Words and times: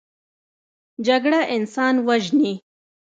جګړه 1.07 1.39
انسان 1.55 1.95
وژني 2.07 2.53